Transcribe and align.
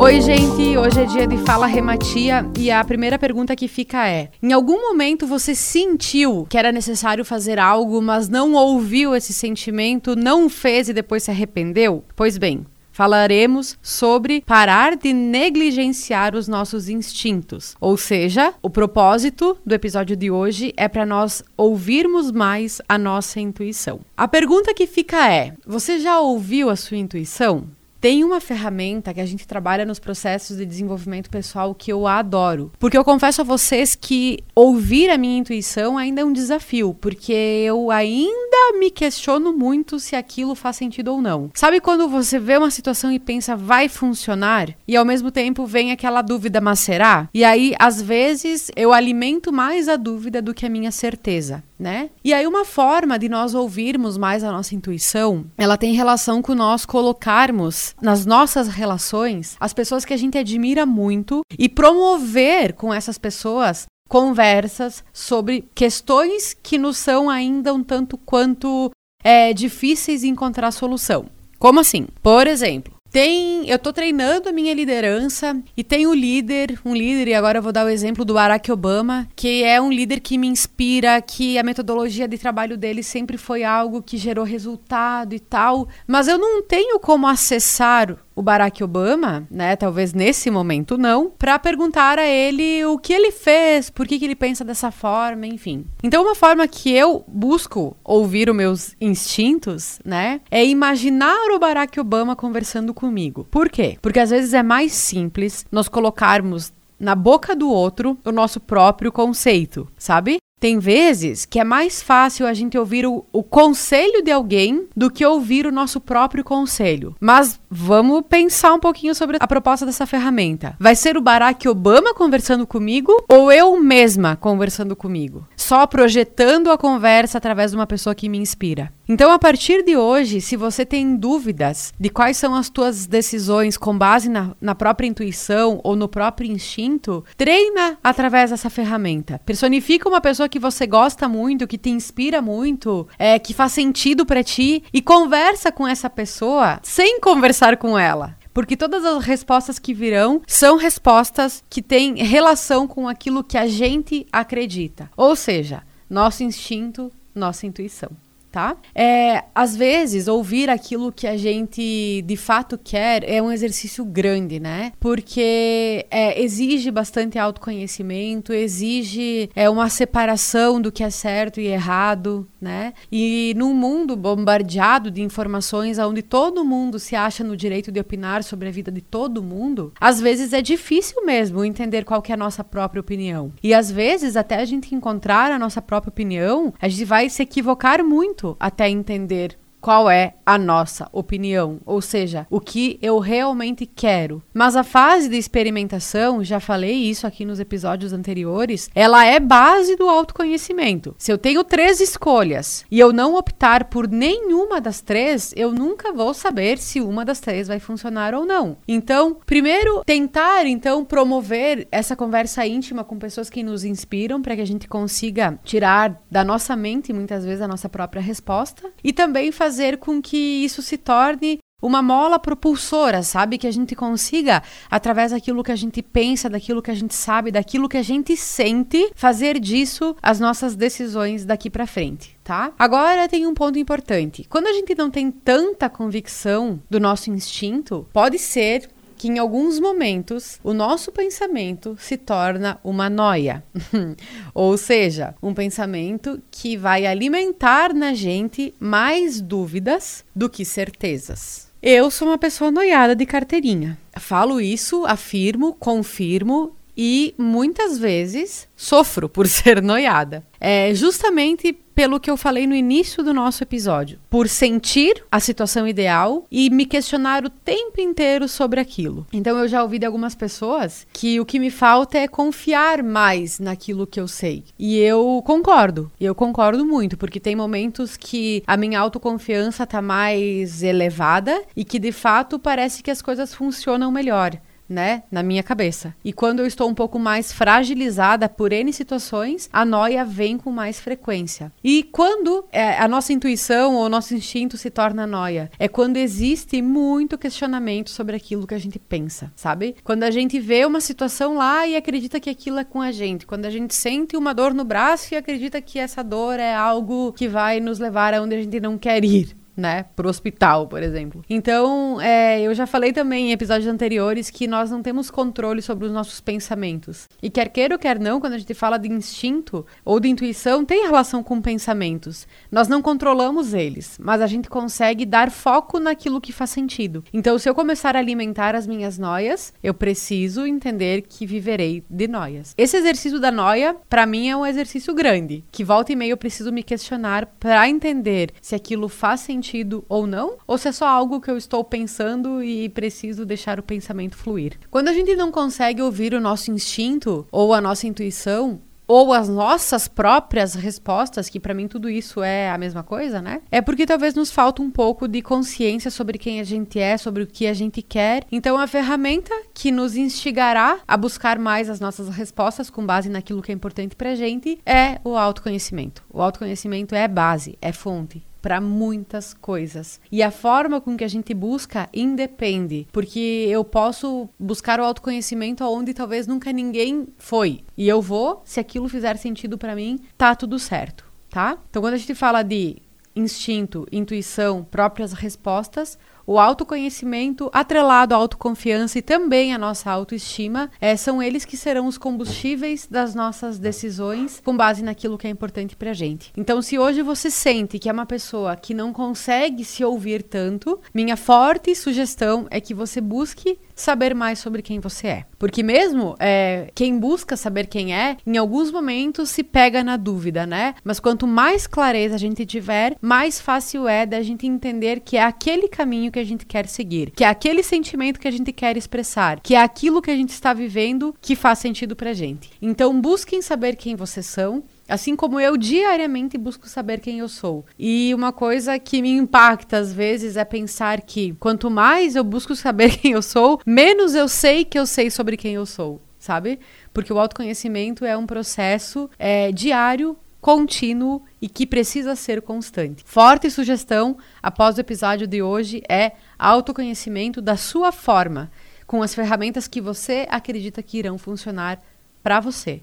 Oi, 0.00 0.22
gente! 0.22 0.78
Hoje 0.78 1.02
é 1.02 1.04
dia 1.04 1.26
de 1.26 1.36
Fala 1.44 1.66
Rematia 1.66 2.50
e 2.58 2.70
a 2.70 2.82
primeira 2.82 3.18
pergunta 3.18 3.54
que 3.54 3.68
fica 3.68 4.08
é: 4.08 4.30
Em 4.42 4.54
algum 4.54 4.80
momento 4.80 5.26
você 5.26 5.54
sentiu 5.54 6.46
que 6.48 6.56
era 6.56 6.72
necessário 6.72 7.22
fazer 7.22 7.58
algo, 7.58 8.00
mas 8.00 8.30
não 8.30 8.54
ouviu 8.54 9.14
esse 9.14 9.34
sentimento, 9.34 10.16
não 10.16 10.48
fez 10.48 10.88
e 10.88 10.94
depois 10.94 11.24
se 11.24 11.30
arrependeu? 11.30 12.02
Pois 12.16 12.38
bem, 12.38 12.64
falaremos 12.98 13.78
sobre 13.80 14.42
parar 14.44 14.96
de 14.96 15.12
negligenciar 15.12 16.34
os 16.34 16.48
nossos 16.48 16.88
instintos. 16.88 17.76
Ou 17.80 17.96
seja, 17.96 18.52
o 18.60 18.68
propósito 18.68 19.56
do 19.64 19.72
episódio 19.72 20.16
de 20.16 20.32
hoje 20.32 20.74
é 20.76 20.88
para 20.88 21.06
nós 21.06 21.44
ouvirmos 21.56 22.32
mais 22.32 22.82
a 22.88 22.98
nossa 22.98 23.38
intuição. 23.38 24.00
A 24.16 24.26
pergunta 24.26 24.74
que 24.74 24.84
fica 24.84 25.32
é: 25.32 25.54
você 25.64 26.00
já 26.00 26.18
ouviu 26.18 26.70
a 26.70 26.74
sua 26.74 26.96
intuição? 26.96 27.68
Tem 28.00 28.22
uma 28.22 28.40
ferramenta 28.40 29.12
que 29.12 29.20
a 29.20 29.26
gente 29.26 29.46
trabalha 29.46 29.84
nos 29.84 29.98
processos 29.98 30.56
de 30.56 30.64
desenvolvimento 30.64 31.28
pessoal 31.28 31.74
que 31.74 31.92
eu 31.92 32.06
adoro. 32.06 32.70
Porque 32.78 32.96
eu 32.96 33.04
confesso 33.04 33.40
a 33.40 33.44
vocês 33.44 33.96
que 33.96 34.38
ouvir 34.54 35.10
a 35.10 35.18
minha 35.18 35.38
intuição 35.38 35.98
ainda 35.98 36.20
é 36.20 36.24
um 36.24 36.32
desafio, 36.32 36.94
porque 36.94 37.32
eu 37.32 37.90
ainda 37.90 38.47
me 38.72 38.90
questiono 38.90 39.52
muito 39.52 39.98
se 40.00 40.16
aquilo 40.16 40.54
faz 40.54 40.76
sentido 40.76 41.12
ou 41.12 41.20
não. 41.20 41.50
Sabe 41.54 41.80
quando 41.80 42.08
você 42.08 42.38
vê 42.38 42.56
uma 42.56 42.70
situação 42.70 43.12
e 43.12 43.18
pensa 43.18 43.56
vai 43.56 43.88
funcionar 43.88 44.74
e 44.86 44.96
ao 44.96 45.04
mesmo 45.04 45.30
tempo 45.30 45.66
vem 45.66 45.92
aquela 45.92 46.22
dúvida, 46.22 46.60
mas 46.60 46.80
será? 46.80 47.28
E 47.32 47.44
aí, 47.44 47.74
às 47.78 48.00
vezes, 48.00 48.70
eu 48.76 48.92
alimento 48.92 49.52
mais 49.52 49.88
a 49.88 49.96
dúvida 49.96 50.42
do 50.42 50.54
que 50.54 50.66
a 50.66 50.70
minha 50.70 50.90
certeza 50.90 51.62
né? 51.78 52.10
E 52.24 52.34
aí 52.34 52.46
uma 52.46 52.64
forma 52.64 53.18
de 53.18 53.28
nós 53.28 53.54
ouvirmos 53.54 54.18
mais 54.18 54.42
a 54.42 54.50
nossa 54.50 54.74
intuição, 54.74 55.44
ela 55.56 55.76
tem 55.76 55.94
relação 55.94 56.42
com 56.42 56.54
nós 56.54 56.84
colocarmos 56.84 57.94
nas 58.02 58.26
nossas 58.26 58.66
relações 58.68 59.56
as 59.60 59.72
pessoas 59.72 60.04
que 60.04 60.12
a 60.12 60.16
gente 60.16 60.36
admira 60.36 60.84
muito 60.84 61.42
e 61.56 61.68
promover 61.68 62.72
com 62.72 62.92
essas 62.92 63.16
pessoas 63.16 63.86
conversas 64.08 65.04
sobre 65.12 65.68
questões 65.74 66.56
que 66.60 66.78
nos 66.78 66.96
são 66.96 67.28
ainda 67.28 67.74
um 67.74 67.84
tanto 67.84 68.16
quanto 68.16 68.90
é, 69.22 69.52
difíceis 69.52 70.22
de 70.22 70.28
encontrar 70.28 70.70
solução. 70.72 71.26
Como 71.58 71.80
assim? 71.80 72.06
Por 72.22 72.46
exemplo, 72.46 72.98
tem, 73.10 73.68
eu 73.68 73.78
tô 73.78 73.90
treinando 73.90 74.50
a 74.50 74.52
minha 74.52 74.74
liderança 74.74 75.58
e 75.74 75.82
tem 75.82 76.06
o 76.06 76.12
líder, 76.12 76.78
um 76.84 76.94
líder, 76.94 77.28
e 77.28 77.34
agora 77.34 77.58
eu 77.58 77.62
vou 77.62 77.72
dar 77.72 77.86
o 77.86 77.88
exemplo 77.88 78.22
do 78.22 78.34
Barack 78.34 78.70
Obama, 78.70 79.26
que 79.34 79.64
é 79.64 79.80
um 79.80 79.90
líder 79.90 80.20
que 80.20 80.36
me 80.36 80.46
inspira, 80.46 81.20
que 81.22 81.58
a 81.58 81.62
metodologia 81.62 82.28
de 82.28 82.36
trabalho 82.36 82.76
dele 82.76 83.02
sempre 83.02 83.38
foi 83.38 83.64
algo 83.64 84.02
que 84.02 84.18
gerou 84.18 84.44
resultado 84.44 85.34
e 85.34 85.40
tal, 85.40 85.88
mas 86.06 86.28
eu 86.28 86.36
não 86.36 86.62
tenho 86.62 87.00
como 87.00 87.26
acessar 87.26 88.14
o 88.38 88.42
Barack 88.42 88.84
Obama, 88.84 89.44
né, 89.50 89.74
talvez 89.74 90.14
nesse 90.14 90.48
momento 90.48 90.96
não, 90.96 91.28
para 91.28 91.58
perguntar 91.58 92.20
a 92.20 92.24
ele 92.24 92.84
o 92.84 92.96
que 92.96 93.12
ele 93.12 93.32
fez, 93.32 93.90
por 93.90 94.06
que, 94.06 94.16
que 94.16 94.24
ele 94.24 94.36
pensa 94.36 94.64
dessa 94.64 94.92
forma, 94.92 95.44
enfim. 95.44 95.84
Então, 96.04 96.22
uma 96.22 96.36
forma 96.36 96.68
que 96.68 96.94
eu 96.94 97.24
busco 97.26 97.96
ouvir 98.04 98.48
os 98.48 98.54
meus 98.54 98.96
instintos, 99.00 99.98
né, 100.04 100.40
é 100.52 100.64
imaginar 100.64 101.50
o 101.50 101.58
Barack 101.58 101.98
Obama 101.98 102.36
conversando 102.36 102.94
comigo. 102.94 103.44
Por 103.50 103.68
quê? 103.68 103.98
Porque 104.00 104.20
às 104.20 104.30
vezes 104.30 104.54
é 104.54 104.62
mais 104.62 104.92
simples 104.92 105.66
nós 105.72 105.88
colocarmos 105.88 106.72
na 106.96 107.16
boca 107.16 107.56
do 107.56 107.68
outro 107.68 108.16
o 108.24 108.30
nosso 108.30 108.60
próprio 108.60 109.10
conceito, 109.10 109.88
sabe? 109.98 110.38
Tem 110.60 110.78
vezes 110.78 111.44
que 111.44 111.60
é 111.60 111.64
mais 111.64 112.02
fácil 112.02 112.46
a 112.46 112.52
gente 112.52 112.76
ouvir 112.76 113.06
o, 113.06 113.24
o, 113.32 113.42
conselho 113.42 114.22
de 114.22 114.30
alguém 114.30 114.88
do 114.96 115.10
que 115.10 115.24
ouvir 115.24 115.66
o 115.66 115.72
nosso 115.72 116.00
próprio 116.00 116.42
conselho. 116.42 117.14
Mas 117.20 117.60
vamos 117.70 118.24
pensar 118.28 118.74
um 118.74 118.80
pouquinho 118.80 119.14
sobre 119.14 119.36
a 119.38 119.46
proposta 119.46 119.86
dessa 119.86 120.06
ferramenta. 120.06 120.76
Vai 120.78 120.96
ser 120.96 121.16
o 121.16 121.20
Barack 121.20 121.68
Obama 121.68 122.12
conversando 122.12 122.66
comigo 122.66 123.12
ou 123.28 123.52
eu 123.52 123.80
mesma 123.80 124.36
conversando 124.36 124.96
comigo? 124.96 125.46
Só 125.68 125.86
projetando 125.86 126.70
a 126.70 126.78
conversa 126.78 127.36
através 127.36 127.72
de 127.72 127.76
uma 127.76 127.86
pessoa 127.86 128.14
que 128.14 128.26
me 128.26 128.38
inspira. 128.38 128.90
Então, 129.06 129.30
a 129.30 129.38
partir 129.38 129.84
de 129.84 129.98
hoje, 129.98 130.40
se 130.40 130.56
você 130.56 130.82
tem 130.82 131.14
dúvidas 131.14 131.92
de 132.00 132.08
quais 132.08 132.38
são 132.38 132.54
as 132.54 132.70
tuas 132.70 133.04
decisões 133.04 133.76
com 133.76 133.96
base 133.96 134.30
na, 134.30 134.56
na 134.62 134.74
própria 134.74 135.06
intuição 135.06 135.78
ou 135.84 135.94
no 135.94 136.08
próprio 136.08 136.50
instinto, 136.50 137.22
treina 137.36 137.98
através 138.02 138.48
dessa 138.50 138.70
ferramenta. 138.70 139.42
Personifica 139.44 140.08
uma 140.08 140.22
pessoa 140.22 140.48
que 140.48 140.58
você 140.58 140.86
gosta 140.86 141.28
muito, 141.28 141.66
que 141.66 141.76
te 141.76 141.90
inspira 141.90 142.40
muito, 142.40 143.06
é, 143.18 143.38
que 143.38 143.52
faz 143.52 143.72
sentido 143.72 144.24
para 144.24 144.42
ti 144.42 144.82
e 144.90 145.02
conversa 145.02 145.70
com 145.70 145.86
essa 145.86 146.08
pessoa 146.08 146.80
sem 146.82 147.20
conversar 147.20 147.76
com 147.76 147.98
ela. 147.98 148.38
Porque 148.58 148.76
todas 148.76 149.04
as 149.04 149.24
respostas 149.24 149.78
que 149.78 149.94
virão 149.94 150.42
são 150.44 150.76
respostas 150.76 151.62
que 151.70 151.80
têm 151.80 152.16
relação 152.24 152.88
com 152.88 153.06
aquilo 153.06 153.44
que 153.44 153.56
a 153.56 153.68
gente 153.68 154.26
acredita. 154.32 155.08
Ou 155.16 155.36
seja, 155.36 155.84
nosso 156.10 156.42
instinto, 156.42 157.12
nossa 157.32 157.68
intuição 157.68 158.10
tá? 158.50 158.76
É, 158.94 159.44
às 159.54 159.76
vezes, 159.76 160.28
ouvir 160.28 160.70
aquilo 160.70 161.12
que 161.12 161.26
a 161.26 161.36
gente 161.36 162.22
de 162.26 162.36
fato 162.36 162.78
quer 162.78 163.28
é 163.28 163.42
um 163.42 163.52
exercício 163.52 164.04
grande, 164.04 164.58
né? 164.58 164.92
Porque 164.98 166.06
é, 166.10 166.40
exige 166.42 166.90
bastante 166.90 167.38
autoconhecimento, 167.38 168.52
exige 168.52 169.50
é, 169.54 169.68
uma 169.68 169.88
separação 169.88 170.80
do 170.80 170.90
que 170.90 171.04
é 171.04 171.10
certo 171.10 171.60
e 171.60 171.66
errado, 171.66 172.48
né? 172.60 172.92
E 173.10 173.54
num 173.56 173.74
mundo 173.74 174.16
bombardeado 174.16 175.10
de 175.10 175.22
informações 175.22 175.98
onde 175.98 176.22
todo 176.22 176.64
mundo 176.64 176.98
se 176.98 177.14
acha 177.14 177.44
no 177.44 177.56
direito 177.56 177.92
de 177.92 178.00
opinar 178.00 178.42
sobre 178.42 178.68
a 178.68 178.72
vida 178.72 178.90
de 178.90 179.00
todo 179.00 179.42
mundo, 179.42 179.92
às 180.00 180.20
vezes 180.20 180.52
é 180.52 180.62
difícil 180.62 181.24
mesmo 181.24 181.64
entender 181.64 182.04
qual 182.04 182.22
que 182.22 182.32
é 182.32 182.34
a 182.34 182.38
nossa 182.38 182.64
própria 182.64 183.00
opinião. 183.00 183.52
E 183.62 183.74
às 183.74 183.90
vezes, 183.90 184.36
até 184.36 184.56
a 184.56 184.64
gente 184.64 184.94
encontrar 184.94 185.50
a 185.50 185.58
nossa 185.58 185.82
própria 185.82 186.10
opinião, 186.10 186.72
a 186.80 186.88
gente 186.88 187.04
vai 187.04 187.28
se 187.28 187.42
equivocar 187.42 188.04
muito 188.04 188.37
muito 188.38 188.56
até 188.60 188.88
entender 188.88 189.58
qual 189.80 190.10
é 190.10 190.34
a 190.44 190.58
nossa 190.58 191.08
opinião, 191.12 191.80
ou 191.84 192.00
seja, 192.00 192.46
o 192.50 192.60
que 192.60 192.98
eu 193.00 193.18
realmente 193.18 193.86
quero. 193.86 194.42
Mas 194.52 194.76
a 194.76 194.82
fase 194.82 195.28
de 195.28 195.36
experimentação, 195.36 196.42
já 196.42 196.60
falei 196.60 196.94
isso 196.94 197.26
aqui 197.26 197.44
nos 197.44 197.60
episódios 197.60 198.12
anteriores, 198.12 198.90
ela 198.94 199.24
é 199.24 199.38
base 199.38 199.96
do 199.96 200.08
autoconhecimento. 200.08 201.14
Se 201.18 201.32
eu 201.32 201.38
tenho 201.38 201.62
três 201.64 202.00
escolhas 202.00 202.84
e 202.90 202.98
eu 202.98 203.12
não 203.12 203.34
optar 203.34 203.84
por 203.84 204.08
nenhuma 204.08 204.80
das 204.80 205.00
três, 205.00 205.52
eu 205.56 205.72
nunca 205.72 206.12
vou 206.12 206.34
saber 206.34 206.78
se 206.78 207.00
uma 207.00 207.24
das 207.24 207.40
três 207.40 207.68
vai 207.68 207.78
funcionar 207.78 208.34
ou 208.34 208.44
não. 208.44 208.78
Então, 208.86 209.36
primeiro, 209.46 210.02
tentar 210.04 210.66
então 210.66 211.04
promover 211.04 211.86
essa 211.92 212.16
conversa 212.16 212.66
íntima 212.66 213.04
com 213.04 213.18
pessoas 213.18 213.50
que 213.50 213.62
nos 213.62 213.84
inspiram 213.84 214.42
para 214.42 214.56
que 214.56 214.62
a 214.62 214.66
gente 214.66 214.88
consiga 214.88 215.58
tirar 215.62 216.20
da 216.30 216.42
nossa 216.42 216.74
mente 216.74 217.12
muitas 217.12 217.44
vezes 217.44 217.60
a 217.60 217.68
nossa 217.68 217.88
própria 217.88 218.22
resposta 218.22 218.90
e 219.04 219.12
também 219.12 219.52
fazer 219.52 219.67
fazer 219.68 219.98
com 219.98 220.22
que 220.22 220.64
isso 220.64 220.80
se 220.80 220.96
torne 220.96 221.58
uma 221.82 222.00
mola 222.00 222.38
propulsora, 222.38 223.22
sabe? 223.22 223.58
Que 223.58 223.66
a 223.66 223.70
gente 223.70 223.94
consiga, 223.94 224.62
através 224.90 225.30
daquilo 225.32 225.62
que 225.62 225.70
a 225.70 225.76
gente 225.76 226.00
pensa, 226.00 226.48
daquilo 226.48 226.80
que 226.80 226.90
a 226.90 226.94
gente 226.94 227.14
sabe, 227.14 227.52
daquilo 227.52 227.86
que 227.86 227.98
a 227.98 228.02
gente 228.02 228.34
sente, 228.34 229.12
fazer 229.14 229.60
disso 229.60 230.16
as 230.22 230.40
nossas 230.40 230.74
decisões 230.74 231.44
daqui 231.44 231.68
para 231.68 231.86
frente, 231.86 232.34
tá? 232.42 232.72
Agora 232.78 233.28
tem 233.28 233.46
um 233.46 233.52
ponto 233.52 233.78
importante. 233.78 234.46
Quando 234.48 234.68
a 234.68 234.72
gente 234.72 234.94
não 234.94 235.10
tem 235.10 235.30
tanta 235.30 235.90
convicção 235.90 236.80
do 236.88 236.98
nosso 236.98 237.30
instinto, 237.30 238.08
pode 238.10 238.38
ser 238.38 238.88
que 239.18 239.28
em 239.28 239.38
alguns 239.38 239.80
momentos 239.80 240.60
o 240.62 240.72
nosso 240.72 241.10
pensamento 241.10 241.96
se 241.98 242.16
torna 242.16 242.78
uma 242.84 243.10
noia. 243.10 243.64
Ou 244.54 244.78
seja, 244.78 245.34
um 245.42 245.52
pensamento 245.52 246.40
que 246.50 246.76
vai 246.76 247.04
alimentar 247.04 247.92
na 247.92 248.14
gente 248.14 248.72
mais 248.78 249.40
dúvidas 249.40 250.24
do 250.34 250.48
que 250.48 250.64
certezas. 250.64 251.68
Eu 251.82 252.10
sou 252.10 252.28
uma 252.28 252.38
pessoa 252.38 252.70
noiada 252.70 253.14
de 253.14 253.26
carteirinha. 253.26 253.98
Falo 254.16 254.60
isso, 254.60 255.04
afirmo, 255.04 255.74
confirmo 255.74 256.74
e 256.98 257.32
muitas 257.38 257.96
vezes 257.96 258.66
sofro 258.76 259.28
por 259.28 259.46
ser 259.48 259.80
noiada. 259.80 260.44
É 260.60 260.92
justamente 260.92 261.72
pelo 261.98 262.20
que 262.20 262.30
eu 262.30 262.36
falei 262.36 262.64
no 262.64 262.76
início 262.76 263.24
do 263.24 263.34
nosso 263.34 263.64
episódio, 263.64 264.20
por 264.30 264.48
sentir 264.48 265.24
a 265.32 265.40
situação 265.40 265.86
ideal 265.86 266.46
e 266.48 266.70
me 266.70 266.86
questionar 266.86 267.44
o 267.44 267.50
tempo 267.50 268.00
inteiro 268.00 268.46
sobre 268.46 268.78
aquilo. 268.78 269.26
Então 269.32 269.58
eu 269.58 269.66
já 269.66 269.82
ouvi 269.82 269.98
de 269.98 270.06
algumas 270.06 270.32
pessoas 270.32 271.08
que 271.12 271.40
o 271.40 271.44
que 271.44 271.58
me 271.58 271.70
falta 271.70 272.16
é 272.16 272.28
confiar 272.28 273.02
mais 273.02 273.58
naquilo 273.58 274.06
que 274.06 274.20
eu 274.20 274.28
sei. 274.28 274.62
E 274.78 274.96
eu 274.98 275.42
concordo. 275.44 276.08
E 276.20 276.24
eu 276.24 276.36
concordo 276.36 276.86
muito, 276.86 277.16
porque 277.16 277.40
tem 277.40 277.56
momentos 277.56 278.16
que 278.16 278.62
a 278.64 278.76
minha 278.76 279.00
autoconfiança 279.00 279.84
tá 279.84 280.00
mais 280.00 280.84
elevada 280.84 281.62
e 281.76 281.84
que 281.84 281.98
de 281.98 282.12
fato 282.12 282.60
parece 282.60 283.02
que 283.02 283.10
as 283.10 283.20
coisas 283.20 283.52
funcionam 283.52 284.12
melhor 284.12 284.56
né, 284.88 285.22
na 285.30 285.42
minha 285.42 285.62
cabeça. 285.62 286.14
E 286.24 286.32
quando 286.32 286.60
eu 286.60 286.66
estou 286.66 286.88
um 286.88 286.94
pouco 286.94 287.18
mais 287.18 287.52
fragilizada 287.52 288.48
por 288.48 288.72
N 288.72 288.92
situações, 288.92 289.68
a 289.72 289.84
noia 289.84 290.24
vem 290.24 290.56
com 290.56 290.70
mais 290.70 290.98
frequência. 290.98 291.70
E 291.84 292.02
quando 292.04 292.64
é, 292.72 292.98
a 292.98 293.06
nossa 293.06 293.32
intuição 293.32 293.94
ou 293.94 294.08
nosso 294.08 294.34
instinto 294.34 294.76
se 294.76 294.90
torna 294.90 295.26
noia? 295.26 295.70
É 295.78 295.88
quando 295.88 296.16
existe 296.16 296.80
muito 296.80 297.36
questionamento 297.36 298.10
sobre 298.10 298.36
aquilo 298.36 298.66
que 298.66 298.74
a 298.74 298.78
gente 298.78 298.98
pensa, 298.98 299.52
sabe? 299.54 299.96
Quando 300.02 300.22
a 300.22 300.30
gente 300.30 300.58
vê 300.58 300.84
uma 300.84 301.00
situação 301.00 301.56
lá 301.56 301.86
e 301.86 301.96
acredita 301.96 302.40
que 302.40 302.50
aquilo 302.50 302.78
é 302.78 302.84
com 302.84 303.00
a 303.00 303.12
gente. 303.12 303.46
Quando 303.46 303.66
a 303.66 303.70
gente 303.70 303.94
sente 303.94 304.36
uma 304.36 304.54
dor 304.54 304.72
no 304.72 304.84
braço 304.84 305.34
e 305.34 305.36
acredita 305.36 305.80
que 305.80 305.98
essa 305.98 306.22
dor 306.22 306.58
é 306.58 306.74
algo 306.74 307.32
que 307.32 307.48
vai 307.48 307.80
nos 307.80 307.98
levar 307.98 308.34
aonde 308.34 308.54
a 308.54 308.62
gente 308.62 308.80
não 308.80 308.96
quer 308.96 309.24
ir 309.24 309.57
né, 309.78 310.06
pro 310.16 310.28
hospital, 310.28 310.88
por 310.88 311.02
exemplo. 311.02 311.44
Então, 311.48 312.20
é, 312.20 312.60
eu 312.60 312.74
já 312.74 312.84
falei 312.84 313.12
também 313.12 313.48
em 313.48 313.52
episódios 313.52 313.86
anteriores 313.86 314.50
que 314.50 314.66
nós 314.66 314.90
não 314.90 315.00
temos 315.00 315.30
controle 315.30 315.80
sobre 315.80 316.04
os 316.04 316.12
nossos 316.12 316.40
pensamentos. 316.40 317.28
E 317.40 317.48
quer 317.48 317.68
queira 317.68 317.94
ou 317.94 317.98
quer 317.98 318.18
não, 318.18 318.40
quando 318.40 318.54
a 318.54 318.58
gente 318.58 318.74
fala 318.74 318.98
de 318.98 319.08
instinto 319.08 319.86
ou 320.04 320.18
de 320.18 320.28
intuição, 320.28 320.84
tem 320.84 321.04
relação 321.04 321.44
com 321.44 321.62
pensamentos. 321.62 322.46
Nós 322.72 322.88
não 322.88 323.00
controlamos 323.00 323.72
eles, 323.72 324.18
mas 324.20 324.42
a 324.42 324.48
gente 324.48 324.68
consegue 324.68 325.24
dar 325.24 325.48
foco 325.48 326.00
naquilo 326.00 326.40
que 326.40 326.52
faz 326.52 326.70
sentido. 326.70 327.22
Então, 327.32 327.56
se 327.56 327.68
eu 327.68 327.74
começar 327.74 328.16
a 328.16 328.18
alimentar 328.18 328.74
as 328.74 328.86
minhas 328.86 329.16
noias, 329.16 329.72
eu 329.80 329.94
preciso 329.94 330.66
entender 330.66 331.22
que 331.22 331.46
viverei 331.46 332.02
de 332.10 332.26
noias. 332.26 332.74
Esse 332.76 332.96
exercício 332.96 333.38
da 333.38 333.52
noia, 333.52 333.94
para 334.08 334.26
mim, 334.26 334.48
é 334.48 334.56
um 334.56 334.66
exercício 334.66 335.14
grande, 335.14 335.64
que 335.70 335.84
volta 335.84 336.12
e 336.12 336.16
meia 336.16 336.32
eu 336.32 336.36
preciso 336.36 336.72
me 336.72 336.82
questionar 336.82 337.46
para 337.60 337.88
entender 337.88 338.50
se 338.60 338.74
aquilo 338.74 339.08
faz 339.08 339.40
sentido 339.40 339.67
sentido 339.68 340.04
ou 340.08 340.26
não, 340.26 340.56
ou 340.66 340.78
se 340.78 340.88
é 340.88 340.92
só 340.92 341.06
algo 341.06 341.40
que 341.40 341.50
eu 341.50 341.56
estou 341.56 341.84
pensando 341.84 342.62
e 342.62 342.88
preciso 342.88 343.44
deixar 343.44 343.78
o 343.78 343.82
pensamento 343.82 344.36
fluir. 344.36 344.78
Quando 344.90 345.08
a 345.08 345.12
gente 345.12 345.36
não 345.36 345.52
consegue 345.52 346.00
ouvir 346.00 346.32
o 346.34 346.40
nosso 346.40 346.70
instinto 346.70 347.46
ou 347.52 347.74
a 347.74 347.80
nossa 347.80 348.06
intuição, 348.06 348.80
ou 349.06 349.32
as 349.32 349.48
nossas 349.48 350.06
próprias 350.06 350.74
respostas, 350.74 351.48
que 351.48 351.58
para 351.58 351.72
mim 351.72 351.88
tudo 351.88 352.10
isso 352.10 352.42
é 352.42 352.68
a 352.68 352.76
mesma 352.76 353.02
coisa, 353.02 353.40
né? 353.40 353.62
É 353.70 353.80
porque 353.80 354.04
talvez 354.04 354.34
nos 354.34 354.50
falta 354.50 354.82
um 354.82 354.90
pouco 354.90 355.26
de 355.26 355.40
consciência 355.40 356.10
sobre 356.10 356.36
quem 356.36 356.60
a 356.60 356.64
gente 356.64 357.00
é, 357.00 357.16
sobre 357.16 357.42
o 357.42 357.46
que 357.46 357.66
a 357.66 357.72
gente 357.72 358.02
quer. 358.02 358.44
Então 358.52 358.76
a 358.76 358.86
ferramenta 358.86 359.54
que 359.72 359.90
nos 359.90 360.14
instigará 360.14 360.98
a 361.08 361.16
buscar 361.16 361.58
mais 361.58 361.88
as 361.88 362.00
nossas 362.00 362.28
respostas 362.28 362.90
com 362.90 363.06
base 363.06 363.30
naquilo 363.30 363.62
que 363.62 363.72
é 363.72 363.74
importante 363.74 364.14
pra 364.14 364.34
gente 364.34 364.78
é 364.84 365.18
o 365.24 365.38
autoconhecimento. 365.38 366.22
O 366.30 366.42
autoconhecimento 366.42 367.14
é 367.14 367.26
base, 367.26 367.78
é 367.80 367.92
fonte, 367.92 368.44
para 368.60 368.80
muitas 368.80 369.54
coisas. 369.54 370.20
E 370.30 370.42
a 370.42 370.50
forma 370.50 371.00
com 371.00 371.16
que 371.16 371.24
a 371.24 371.28
gente 371.28 371.54
busca 371.54 372.08
independe, 372.12 373.06
porque 373.12 373.66
eu 373.68 373.84
posso 373.84 374.48
buscar 374.58 375.00
o 375.00 375.04
autoconhecimento 375.04 375.84
aonde 375.84 376.14
talvez 376.14 376.46
nunca 376.46 376.72
ninguém 376.72 377.28
foi. 377.38 377.80
E 377.96 378.08
eu 378.08 378.20
vou, 378.20 378.62
se 378.64 378.80
aquilo 378.80 379.08
fizer 379.08 379.36
sentido 379.36 379.78
para 379.78 379.94
mim, 379.94 380.18
tá 380.36 380.54
tudo 380.54 380.78
certo, 380.78 381.24
tá? 381.50 381.78
Então 381.90 382.02
quando 382.02 382.14
a 382.14 382.18
gente 382.18 382.34
fala 382.34 382.62
de 382.62 382.96
instinto, 383.34 384.06
intuição, 384.10 384.84
próprias 384.84 385.32
respostas, 385.32 386.18
o 386.48 386.58
autoconhecimento, 386.58 387.68
atrelado 387.74 388.34
à 388.34 388.38
autoconfiança 388.38 389.18
e 389.18 389.22
também 389.22 389.74
à 389.74 389.78
nossa 389.78 390.10
autoestima, 390.10 390.90
é, 390.98 391.14
são 391.14 391.42
eles 391.42 391.66
que 391.66 391.76
serão 391.76 392.06
os 392.06 392.16
combustíveis 392.16 393.06
das 393.06 393.34
nossas 393.34 393.78
decisões 393.78 394.58
com 394.64 394.74
base 394.74 395.04
naquilo 395.04 395.36
que 395.36 395.46
é 395.46 395.50
importante 395.50 395.94
pra 395.94 396.14
gente. 396.14 396.50
Então, 396.56 396.80
se 396.80 396.98
hoje 396.98 397.20
você 397.20 397.50
sente 397.50 397.98
que 397.98 398.08
é 398.08 398.12
uma 398.12 398.24
pessoa 398.24 398.74
que 398.76 398.94
não 398.94 399.12
consegue 399.12 399.84
se 399.84 400.02
ouvir 400.02 400.42
tanto, 400.42 400.98
minha 401.12 401.36
forte 401.36 401.94
sugestão 401.94 402.66
é 402.70 402.80
que 402.80 402.94
você 402.94 403.20
busque 403.20 403.78
saber 404.00 404.34
mais 404.34 404.58
sobre 404.58 404.82
quem 404.82 405.00
você 405.00 405.26
é. 405.26 405.44
Porque 405.58 405.82
mesmo 405.82 406.36
é, 406.38 406.90
quem 406.94 407.18
busca 407.18 407.56
saber 407.56 407.86
quem 407.86 408.14
é, 408.14 408.36
em 408.46 408.56
alguns 408.56 408.90
momentos 408.90 409.50
se 409.50 409.62
pega 409.62 410.02
na 410.04 410.16
dúvida, 410.16 410.66
né? 410.66 410.94
Mas 411.04 411.20
quanto 411.20 411.46
mais 411.46 411.86
clareza 411.86 412.34
a 412.34 412.38
gente 412.38 412.64
tiver, 412.64 413.16
mais 413.20 413.60
fácil 413.60 414.06
é 414.06 414.24
da 414.24 414.42
gente 414.42 414.66
entender 414.66 415.20
que 415.20 415.36
é 415.36 415.42
aquele 415.42 415.88
caminho 415.88 416.30
que 416.30 416.38
a 416.38 416.44
gente 416.44 416.64
quer 416.64 416.86
seguir, 416.86 417.30
que 417.30 417.44
é 417.44 417.48
aquele 417.48 417.82
sentimento 417.82 418.40
que 418.40 418.48
a 418.48 418.52
gente 418.52 418.72
quer 418.72 418.96
expressar, 418.96 419.60
que 419.60 419.74
é 419.74 419.82
aquilo 419.82 420.22
que 420.22 420.30
a 420.30 420.36
gente 420.36 420.50
está 420.50 420.72
vivendo 420.72 421.34
que 421.40 421.56
faz 421.56 421.78
sentido 421.78 422.14
pra 422.14 422.32
gente. 422.32 422.70
Então 422.80 423.20
busquem 423.20 423.60
saber 423.62 423.96
quem 423.96 424.14
vocês 424.14 424.46
são, 424.46 424.82
Assim 425.08 425.34
como 425.34 425.58
eu 425.58 425.76
diariamente 425.78 426.58
busco 426.58 426.86
saber 426.86 427.20
quem 427.20 427.38
eu 427.38 427.48
sou. 427.48 427.86
E 427.98 428.34
uma 428.34 428.52
coisa 428.52 428.98
que 428.98 429.22
me 429.22 429.30
impacta 429.30 429.96
às 429.96 430.12
vezes 430.12 430.56
é 430.56 430.64
pensar 430.64 431.22
que 431.22 431.54
quanto 431.54 431.90
mais 431.90 432.36
eu 432.36 432.44
busco 432.44 432.76
saber 432.76 433.16
quem 433.16 433.32
eu 433.32 433.40
sou, 433.40 433.80
menos 433.86 434.34
eu 434.34 434.46
sei 434.46 434.84
que 434.84 434.98
eu 434.98 435.06
sei 435.06 435.30
sobre 435.30 435.56
quem 435.56 435.74
eu 435.74 435.86
sou, 435.86 436.20
sabe? 436.38 436.78
Porque 437.12 437.32
o 437.32 437.38
autoconhecimento 437.38 438.24
é 438.24 438.36
um 438.36 438.46
processo 438.46 439.30
é, 439.38 439.72
diário, 439.72 440.36
contínuo 440.60 441.42
e 441.62 441.68
que 441.68 441.86
precisa 441.86 442.34
ser 442.36 442.60
constante. 442.60 443.22
Forte 443.24 443.70
sugestão 443.70 444.36
após 444.62 444.98
o 444.98 445.00
episódio 445.00 445.46
de 445.46 445.62
hoje 445.62 446.02
é 446.08 446.32
autoconhecimento 446.58 447.62
da 447.62 447.76
sua 447.76 448.12
forma, 448.12 448.70
com 449.06 449.22
as 449.22 449.34
ferramentas 449.34 449.88
que 449.88 450.00
você 450.00 450.46
acredita 450.50 451.02
que 451.02 451.18
irão 451.18 451.38
funcionar 451.38 452.02
para 452.42 452.60
você. 452.60 453.02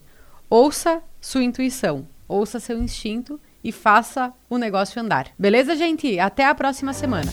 Ouça 0.50 1.01
sua 1.19 1.44
intuição, 1.44 2.07
ouça 2.27 2.59
seu 2.59 2.77
instinto 2.77 3.39
e 3.63 3.71
faça 3.71 4.31
o 4.50 4.57
negócio 4.57 5.01
andar. 5.01 5.31
Beleza, 5.38 5.75
gente? 5.75 6.19
Até 6.19 6.45
a 6.45 6.53
próxima 6.53 6.94
semana. 6.94 7.31